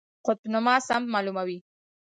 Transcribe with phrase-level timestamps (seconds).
[0.25, 1.57] قطب نما سمت معلوموي